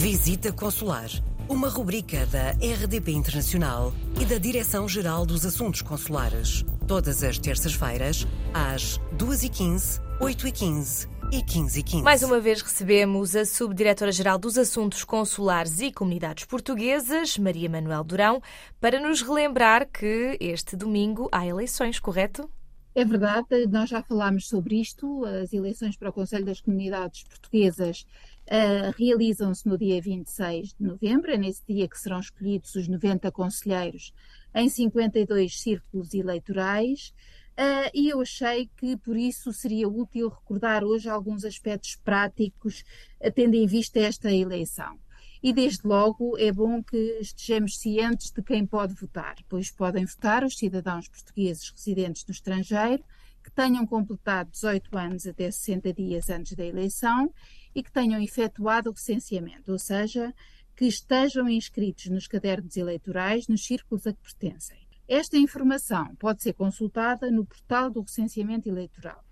[0.00, 1.10] Visita Consular,
[1.46, 6.64] uma rubrica da RDP Internacional e da Direção-Geral dos Assuntos Consulares.
[6.88, 14.38] Todas as terças-feiras, às 2h15, 8h15 e 15 h Mais uma vez recebemos a Subdiretora-Geral
[14.38, 18.40] dos Assuntos Consulares e Comunidades Portuguesas, Maria Manuel Durão,
[18.80, 22.48] para nos relembrar que este domingo há eleições, correto?
[22.94, 25.24] É verdade, nós já falámos sobre isto.
[25.24, 28.04] As eleições para o Conselho das Comunidades Portuguesas
[28.50, 33.30] uh, realizam-se no dia 26 de novembro, é nesse dia que serão escolhidos os 90
[33.30, 34.12] conselheiros
[34.54, 37.14] em 52 círculos eleitorais.
[37.52, 42.84] Uh, e eu achei que por isso seria útil recordar hoje alguns aspectos práticos,
[43.20, 44.98] uh, tendo em vista esta eleição.
[45.42, 50.44] E desde logo é bom que estejamos cientes de quem pode votar, pois podem votar
[50.44, 53.02] os cidadãos portugueses residentes no estrangeiro
[53.42, 57.32] que tenham completado 18 anos até 60 dias antes da eleição
[57.74, 60.34] e que tenham efetuado o recenseamento, ou seja,
[60.76, 64.78] que estejam inscritos nos cadernos eleitorais nos círculos a que pertencem.
[65.06, 69.24] Esta informação pode ser consultada no portal do recenseamento eleitoral.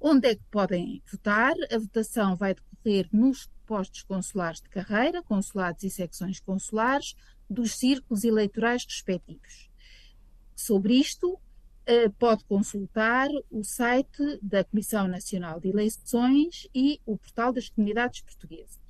[0.00, 1.54] Onde é que podem votar?
[1.70, 7.14] A votação vai decorrer nos postos consulares de carreira, consulados e secções consulares,
[7.48, 9.70] dos círculos eleitorais respectivos.
[10.54, 11.38] Sobre isto,
[12.18, 18.86] pode consultar o site da Comissão Nacional de Eleições e o portal das comunidades portuguesas.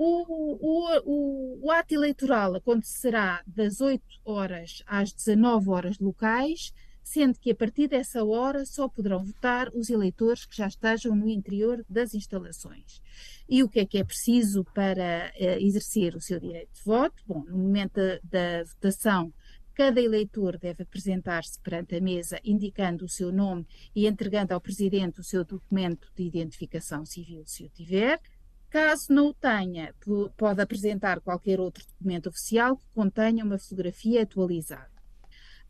[0.00, 0.22] O,
[0.60, 6.72] o, o, o ato eleitoral acontecerá das 8 horas às 19 horas locais,
[7.02, 11.28] sendo que a partir dessa hora só poderão votar os eleitores que já estejam no
[11.28, 13.02] interior das instalações.
[13.48, 17.20] E o que é que é preciso para uh, exercer o seu direito de voto?
[17.26, 19.32] Bom, no momento da, da votação,
[19.78, 25.20] cada eleitor deve apresentar-se perante a mesa indicando o seu nome e entregando ao presidente
[25.20, 28.20] o seu documento de identificação civil, se o tiver.
[28.68, 29.94] Caso não o tenha,
[30.36, 34.90] pode apresentar qualquer outro documento oficial que contenha uma fotografia atualizada.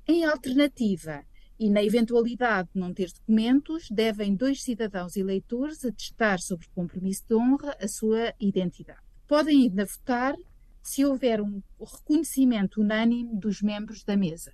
[0.06, 1.22] Em alternativa,
[1.60, 7.34] e na eventualidade de não ter documentos, devem dois cidadãos eleitores atestar sobre compromisso de
[7.34, 9.02] honra a sua identidade.
[9.26, 10.34] Podem ainda votar
[10.82, 14.52] se houver um reconhecimento unânime dos membros da mesa.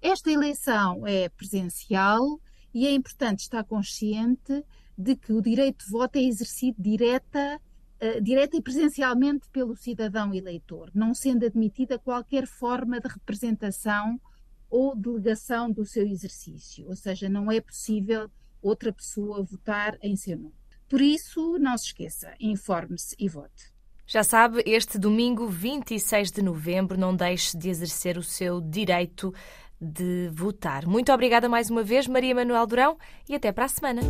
[0.00, 2.40] Esta eleição é presencial
[2.72, 4.64] e é importante estar consciente
[4.96, 7.60] de que o direito de voto é exercido direta,
[8.00, 14.20] uh, direta e presencialmente pelo cidadão eleitor, não sendo admitida qualquer forma de representação
[14.68, 18.30] ou delegação do seu exercício, ou seja, não é possível
[18.62, 20.54] outra pessoa votar em seu nome.
[20.88, 23.69] Por isso, não se esqueça, informe-se e vote.
[24.12, 29.32] Já sabe, este domingo 26 de novembro, não deixe de exercer o seu direito
[29.80, 30.84] de votar.
[30.84, 32.98] Muito obrigada mais uma vez, Maria Manuel Durão,
[33.28, 34.02] e até para a semana.